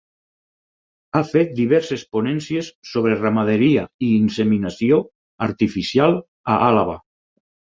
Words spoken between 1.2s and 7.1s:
fet diverses ponències sobre ramaderia i inseminació artificial a Àlaba.